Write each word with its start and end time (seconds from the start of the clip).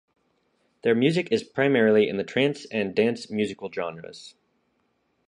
Their 0.81 0.95
music 0.95 1.31
is 1.31 1.43
primarily 1.43 2.09
in 2.09 2.17
the 2.17 2.23
trance 2.23 2.65
and 2.71 2.95
dance 2.95 3.29
musical 3.29 3.71
genres. 3.71 4.33